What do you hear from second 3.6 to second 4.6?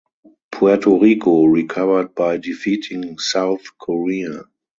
Korea.